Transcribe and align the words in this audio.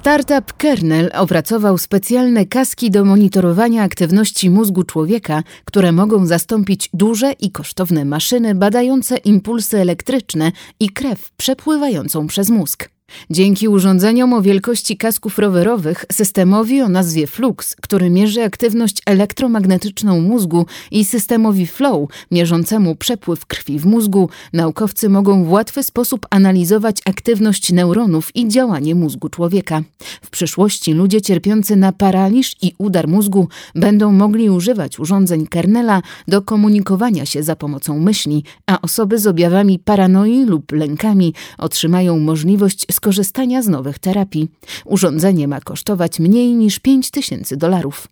Startup 0.00 0.52
Kernel 0.52 1.10
opracował 1.14 1.78
specjalne 1.78 2.46
kaski 2.46 2.90
do 2.90 3.04
monitorowania 3.04 3.82
aktywności 3.82 4.50
mózgu 4.50 4.82
człowieka, 4.82 5.42
które 5.64 5.92
mogą 5.92 6.26
zastąpić 6.26 6.90
duże 6.94 7.32
i 7.32 7.50
kosztowne 7.50 8.04
maszyny 8.04 8.54
badające 8.54 9.16
impulsy 9.16 9.78
elektryczne 9.78 10.52
i 10.80 10.88
krew 10.88 11.30
przepływającą 11.30 12.26
przez 12.26 12.50
mózg. 12.50 12.97
Dzięki 13.30 13.68
urządzeniom 13.68 14.32
o 14.32 14.42
wielkości 14.42 14.96
kasków 14.96 15.38
rowerowych, 15.38 16.04
systemowi 16.12 16.82
o 16.82 16.88
nazwie 16.88 17.26
Flux, 17.26 17.76
który 17.76 18.10
mierzy 18.10 18.42
aktywność 18.42 19.02
elektromagnetyczną 19.06 20.20
mózgu 20.20 20.66
i 20.90 21.04
systemowi 21.04 21.66
Flow, 21.66 22.10
mierzącemu 22.30 22.96
przepływ 22.96 23.46
krwi 23.46 23.78
w 23.78 23.86
mózgu, 23.86 24.28
naukowcy 24.52 25.08
mogą 25.08 25.44
w 25.44 25.50
łatwy 25.50 25.82
sposób 25.82 26.26
analizować 26.30 26.96
aktywność 27.04 27.72
neuronów 27.72 28.36
i 28.36 28.48
działanie 28.48 28.94
mózgu 28.94 29.28
człowieka. 29.28 29.82
W 30.22 30.30
przyszłości 30.30 30.92
ludzie 30.92 31.22
cierpiący 31.22 31.76
na 31.76 31.92
paraliż 31.92 32.56
i 32.62 32.74
udar 32.78 33.08
mózgu 33.08 33.48
będą 33.74 34.12
mogli 34.12 34.50
używać 34.50 34.98
urządzeń 34.98 35.46
kernela 35.46 36.02
do 36.28 36.42
komunikowania 36.42 37.26
się 37.26 37.42
za 37.42 37.56
pomocą 37.56 38.00
myśli, 38.00 38.44
a 38.66 38.80
osoby 38.80 39.18
z 39.18 39.26
objawami 39.26 39.78
paranoi 39.78 40.44
lub 40.44 40.72
lękami 40.72 41.34
otrzymają 41.58 42.18
możliwość 42.18 42.86
skorzystania 42.98 43.62
z 43.62 43.68
nowych 43.68 43.98
terapii. 43.98 44.48
Urządzenie 44.84 45.48
ma 45.48 45.60
kosztować 45.60 46.20
mniej 46.20 46.54
niż 46.54 46.78
5 46.78 47.10
tysięcy 47.10 47.56
dolarów. 47.56 48.08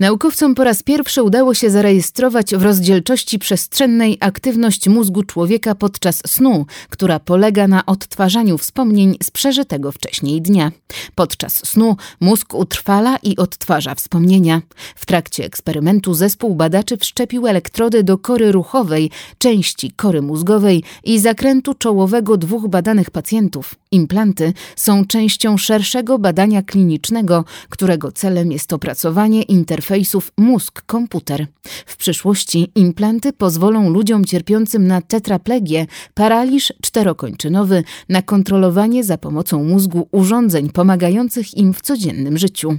Naukowcom 0.00 0.54
po 0.54 0.64
raz 0.64 0.82
pierwszy 0.82 1.22
udało 1.22 1.54
się 1.54 1.70
zarejestrować 1.70 2.54
w 2.54 2.62
rozdzielczości 2.62 3.38
przestrzennej 3.38 4.16
aktywność 4.20 4.88
mózgu 4.88 5.22
człowieka 5.22 5.74
podczas 5.74 6.22
snu, 6.26 6.66
która 6.88 7.18
polega 7.18 7.68
na 7.68 7.86
odtwarzaniu 7.86 8.58
wspomnień 8.58 9.16
z 9.22 9.30
przeżytego 9.30 9.92
wcześniej 9.92 10.42
dnia. 10.42 10.72
Podczas 11.14 11.66
snu 11.66 11.96
mózg 12.20 12.54
utrwala 12.54 13.16
i 13.22 13.36
odtwarza 13.36 13.94
wspomnienia. 13.94 14.62
W 14.94 15.06
trakcie 15.06 15.44
eksperymentu 15.44 16.14
zespół 16.14 16.54
badaczy 16.54 16.96
wszczepił 16.96 17.46
elektrody 17.46 18.02
do 18.02 18.18
kory 18.18 18.52
ruchowej, 18.52 19.10
części 19.38 19.90
kory 19.90 20.22
mózgowej 20.22 20.82
i 21.04 21.18
zakrętu 21.18 21.74
czołowego 21.74 22.36
dwóch 22.36 22.68
badanych 22.68 23.10
pacjentów. 23.10 23.74
Implanty 23.92 24.52
są 24.76 25.04
częścią 25.04 25.56
szerszego 25.56 26.18
badania 26.18 26.62
klinicznego, 26.62 27.44
którego 27.68 28.12
celem 28.12 28.52
jest 28.52 28.72
opracowanie 28.72 29.42
interfejsów 29.90 30.32
mózg-komputer. 30.36 31.46
W 31.86 31.96
przyszłości 31.96 32.72
implanty 32.74 33.32
pozwolą 33.32 33.90
ludziom 33.90 34.24
cierpiącym 34.24 34.86
na 34.86 35.02
tetraplegię, 35.02 35.86
paraliż 36.14 36.72
czterokończynowy 36.82 37.84
na 38.08 38.22
kontrolowanie 38.22 39.04
za 39.04 39.18
pomocą 39.18 39.64
mózgu 39.64 40.08
urządzeń 40.12 40.70
pomagających 40.70 41.56
im 41.56 41.74
w 41.74 41.80
codziennym 41.80 42.38
życiu. 42.38 42.78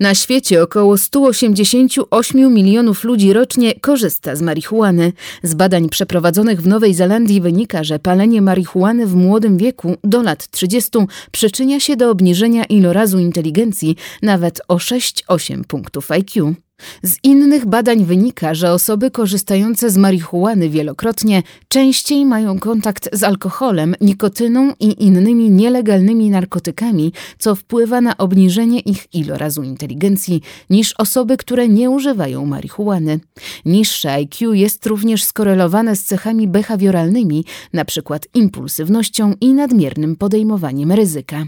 Na 0.00 0.14
świecie 0.14 0.62
około 0.62 0.98
188 0.98 2.54
milionów 2.54 3.04
ludzi 3.04 3.32
rocznie 3.32 3.80
korzysta 3.80 4.36
z 4.36 4.42
marihuany. 4.42 5.12
Z 5.42 5.54
badań 5.54 5.88
przeprowadzonych 5.88 6.62
w 6.62 6.66
Nowej 6.66 6.94
Zelandii 6.94 7.40
wynika, 7.40 7.84
że 7.84 7.98
palenie 7.98 8.42
marihuany 8.42 9.06
w 9.06 9.14
młodym 9.14 9.56
wieku 9.56 9.96
do 10.04 10.22
lat 10.22 10.50
30 10.50 10.90
przyczynia 11.32 11.80
się 11.80 11.96
do 11.96 12.10
obniżenia 12.10 12.64
ilorazu 12.64 13.18
inteligencji 13.18 13.96
nawet 14.22 14.60
o 14.68 14.76
6-8 14.76 15.64
punktów 15.64 16.10
IQ. 16.10 16.54
Z 17.02 17.16
innych 17.22 17.66
badań 17.66 18.04
wynika, 18.04 18.54
że 18.54 18.72
osoby 18.72 19.10
korzystające 19.10 19.90
z 19.90 19.96
marihuany 19.96 20.68
wielokrotnie 20.68 21.42
częściej 21.68 22.24
mają 22.24 22.58
kontakt 22.58 23.08
z 23.12 23.22
alkoholem, 23.22 23.94
nikotyną 24.00 24.72
i 24.80 25.04
innymi 25.04 25.50
nielegalnymi 25.50 26.30
narkotykami, 26.30 27.12
co 27.38 27.54
wpływa 27.54 28.00
na 28.00 28.16
obniżenie 28.16 28.80
ich 28.80 29.14
ilorazu 29.14 29.62
inteligencji 29.62 30.42
niż 30.70 30.94
osoby, 30.98 31.36
które 31.36 31.68
nie 31.68 31.90
używają 31.90 32.46
marihuany. 32.46 33.20
Niższe 33.64 34.12
IQ 34.12 34.52
jest 34.52 34.86
również 34.86 35.24
skorelowane 35.24 35.96
z 35.96 36.04
cechami 36.04 36.48
behawioralnymi, 36.48 37.44
np. 37.72 38.18
impulsywnością 38.34 39.34
i 39.40 39.52
nadmiernym 39.52 40.16
podejmowaniem 40.16 40.92
ryzyka. 40.92 41.46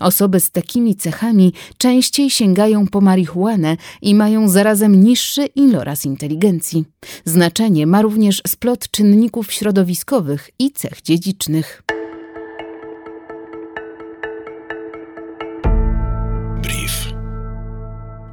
Osoby 0.00 0.40
z 0.40 0.50
takimi 0.50 0.96
cechami 0.96 1.52
częściej 1.78 2.30
sięgają 2.30 2.86
po 2.86 3.00
marihuanę 3.00 3.76
i 4.02 4.14
mają 4.14 4.48
zarazem 4.48 5.04
niższy 5.04 5.46
iloraz 5.46 6.04
inteligencji. 6.04 6.84
Znaczenie 7.24 7.86
ma 7.86 8.02
również 8.02 8.42
splot 8.46 8.90
czynników 8.90 9.52
środowiskowych 9.52 10.50
i 10.58 10.72
cech 10.72 11.02
dziedzicznych. 11.02 11.82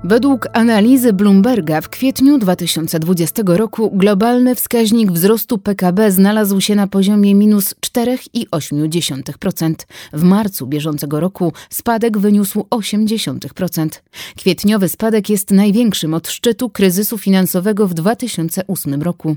Według 0.07 0.47
analizy 0.53 1.13
Bloomberga 1.13 1.81
w 1.81 1.90
kwietniu 1.90 2.38
2020 2.38 3.44
roku 3.45 3.91
globalny 3.94 4.56
wskaźnik 4.56 5.12
wzrostu 5.12 5.57
PKB 5.57 6.12
znalazł 6.12 6.62
się 6.62 6.75
na 6.75 6.88
poziomie 6.88 7.35
minus 7.35 7.73
4,8%. 7.73 9.73
W 10.13 10.23
marcu 10.23 10.68
bieżącego 10.68 11.19
roku 11.19 11.53
spadek 11.69 12.18
wyniósł 12.18 12.59
0,8%. 12.59 13.90
Kwietniowy 14.38 14.90
spadek 14.90 15.29
jest 15.29 15.51
największym 15.51 16.13
od 16.13 16.28
szczytu 16.28 16.69
kryzysu 16.69 17.18
finansowego 17.18 17.88
w 17.88 17.94
2008 17.94 19.01
roku. 19.01 19.35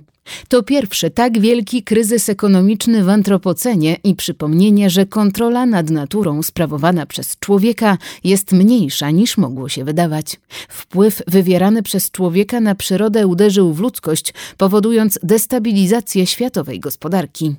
To 0.49 0.63
pierwszy 0.63 1.11
tak 1.11 1.41
wielki 1.41 1.83
kryzys 1.83 2.29
ekonomiczny 2.29 3.05
w 3.05 3.09
antropocenie 3.09 3.97
i 4.05 4.15
przypomnienie, 4.15 4.91
że 4.91 5.07
kontrola 5.07 5.67
nad 5.67 5.91
naturą 5.91 6.43
sprawowana 6.43 7.07
przez 7.07 7.39
człowieka 7.39 7.99
jest 8.25 8.53
mniejsza 8.53 9.11
niż 9.11 9.39
mogło 9.39 9.69
się 9.69 9.85
wydawać. 9.85 10.41
Wpływ 10.69 11.23
wywierany 11.27 11.83
przez 11.83 12.11
człowieka 12.11 12.61
na 12.61 12.75
przyrodę 12.75 13.27
uderzył 13.27 13.75
w 13.75 13.81
ludzkość, 13.81 14.35
powodując 14.57 15.19
destabilizację 15.23 16.27
światowej 16.27 16.81
gospodarki. 16.81 17.57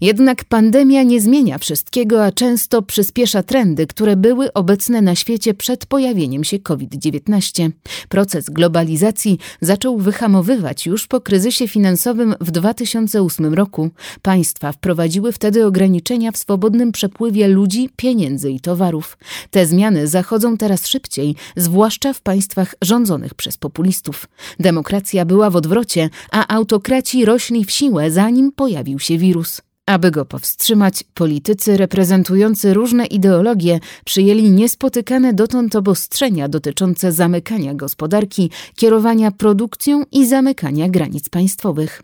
Jednak 0.00 0.44
pandemia 0.44 1.02
nie 1.02 1.20
zmienia 1.20 1.58
wszystkiego, 1.58 2.24
a 2.24 2.32
często 2.32 2.82
przyspiesza 2.82 3.42
trendy, 3.42 3.86
które 3.86 4.16
były 4.16 4.52
obecne 4.52 5.02
na 5.02 5.14
świecie 5.14 5.54
przed 5.54 5.86
pojawieniem 5.86 6.44
się 6.44 6.58
COVID-19. 6.58 7.70
Proces 8.08 8.50
globalizacji 8.50 9.38
zaczął 9.60 9.98
wyhamowywać 9.98 10.86
już 10.86 11.06
po 11.06 11.20
kryzysie 11.20 11.68
finansowym 11.68 12.34
w 12.40 12.50
2008 12.50 13.54
roku. 13.54 13.90
Państwa 14.22 14.72
wprowadziły 14.72 15.32
wtedy 15.32 15.66
ograniczenia 15.66 16.32
w 16.32 16.36
swobodnym 16.36 16.92
przepływie 16.92 17.48
ludzi, 17.48 17.90
pieniędzy 17.96 18.50
i 18.50 18.60
towarów. 18.60 19.18
Te 19.50 19.66
zmiany 19.66 20.06
zachodzą 20.06 20.56
teraz 20.56 20.86
szybciej, 20.86 21.34
zwłaszcza 21.56 22.12
w 22.12 22.20
państwach 22.20 22.74
rządzonych 22.82 23.34
przez 23.34 23.56
populistów. 23.56 24.26
Demokracja 24.60 25.24
była 25.24 25.50
w 25.50 25.56
odwrocie, 25.56 26.10
a 26.30 26.54
autokraci 26.54 27.24
rośli 27.24 27.64
w 27.64 27.70
siłę, 27.70 28.10
zanim 28.10 28.52
pojawił 28.52 28.98
się 28.98 29.18
wirus. 29.18 29.65
Aby 29.86 30.10
go 30.10 30.24
powstrzymać, 30.24 31.04
politycy 31.14 31.76
reprezentujący 31.76 32.74
różne 32.74 33.06
ideologie 33.06 33.80
przyjęli 34.04 34.50
niespotykane 34.50 35.32
dotąd 35.32 35.76
obostrzenia 35.76 36.48
dotyczące 36.48 37.12
zamykania 37.12 37.74
gospodarki, 37.74 38.50
kierowania 38.76 39.30
produkcją 39.30 40.02
i 40.12 40.26
zamykania 40.26 40.88
granic 40.88 41.28
państwowych. 41.28 42.02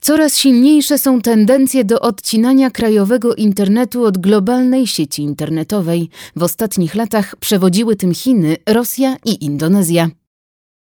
Coraz 0.00 0.36
silniejsze 0.36 0.98
są 0.98 1.20
tendencje 1.20 1.84
do 1.84 2.00
odcinania 2.00 2.70
krajowego 2.70 3.34
internetu 3.34 4.04
od 4.04 4.18
globalnej 4.18 4.86
sieci 4.86 5.22
internetowej. 5.22 6.08
W 6.36 6.42
ostatnich 6.42 6.94
latach 6.94 7.36
przewodziły 7.36 7.96
tym 7.96 8.14
Chiny, 8.14 8.56
Rosja 8.68 9.16
i 9.24 9.44
Indonezja. 9.44 10.08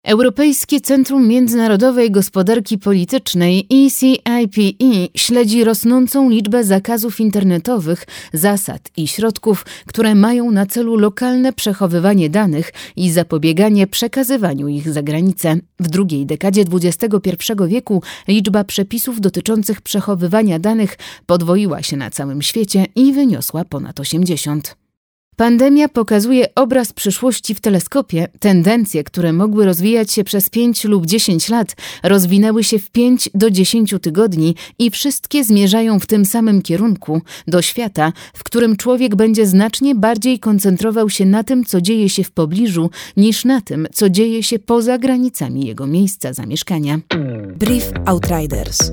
Europejskie 0.04 0.80
Centrum 0.80 1.28
Międzynarodowej 1.28 2.10
Gospodarki 2.10 2.78
Politycznej 2.78 3.66
ECIPE 3.72 5.08
śledzi 5.14 5.64
rosnącą 5.64 6.30
liczbę 6.30 6.64
zakazów 6.64 7.20
internetowych, 7.20 8.06
zasad 8.32 8.90
i 8.96 9.08
środków, 9.08 9.66
które 9.86 10.14
mają 10.14 10.50
na 10.50 10.66
celu 10.66 10.96
lokalne 10.96 11.52
przechowywanie 11.52 12.30
danych 12.30 12.72
i 12.96 13.10
zapobieganie 13.10 13.86
przekazywaniu 13.86 14.68
ich 14.68 14.92
za 14.92 15.02
granicę. 15.02 15.56
W 15.80 15.88
drugiej 15.88 16.26
dekadzie 16.26 16.64
XXI 16.72 17.52
wieku 17.66 18.02
liczba 18.28 18.64
przepisów 18.64 19.20
dotyczących 19.20 19.80
przechowywania 19.80 20.58
danych 20.58 20.96
podwoiła 21.26 21.82
się 21.82 21.96
na 21.96 22.10
całym 22.10 22.42
świecie 22.42 22.86
i 22.94 23.12
wyniosła 23.12 23.64
ponad 23.64 24.00
80. 24.00 24.88
Pandemia 25.38 25.88
pokazuje 25.88 26.55
obraz 26.55 26.93
przyszłości 26.93 27.55
w 27.55 27.61
teleskopie. 27.61 28.29
Tendencje, 28.40 29.05
które 29.05 29.32
mogły 29.32 29.64
rozwijać 29.64 30.12
się 30.12 30.25
przez 30.25 30.50
5 30.50 30.85
lub 30.85 31.06
10 31.06 31.49
lat, 31.49 31.76
rozwinęły 32.02 32.64
się 32.64 32.79
w 32.79 32.90
5 32.90 33.31
do 33.35 33.50
10 33.50 33.94
tygodni 34.02 34.55
i 34.79 34.90
wszystkie 34.90 35.44
zmierzają 35.44 36.00
w 36.00 36.06
tym 36.06 36.25
samym 36.25 36.62
kierunku 36.62 37.20
do 37.46 37.62
świata, 37.62 38.12
w 38.35 38.44
którym 38.44 38.76
człowiek 38.76 39.17
będzie 39.17 39.46
znacznie 39.46 39.94
bardziej 39.94 40.38
koncentrował 40.38 41.11
się 41.11 41.26
na 41.26 41.44
tym, 41.44 41.64
co 41.64 41.81
dzieje 41.81 42.08
się 42.08 42.25
w 42.25 42.31
pobliżu, 42.31 42.91
niż 43.17 43.44
na 43.44 43.61
tym, 43.61 43.87
co 43.93 44.11
dzieje 44.11 44.43
się 44.43 44.58
poza 44.58 44.99
granicami 44.99 45.67
jego 45.67 45.87
miejsca 45.87 46.32
zamieszkania. 46.32 47.00
Brief 47.58 47.93
Outriders. 48.06 48.93